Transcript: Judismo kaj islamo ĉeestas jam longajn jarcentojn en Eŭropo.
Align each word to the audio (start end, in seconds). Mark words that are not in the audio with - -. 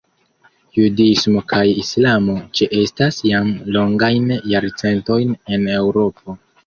Judismo 0.77 1.43
kaj 1.51 1.59
islamo 1.81 2.37
ĉeestas 2.59 3.19
jam 3.33 3.51
longajn 3.79 4.33
jarcentojn 4.55 5.37
en 5.59 5.69
Eŭropo. 5.83 6.41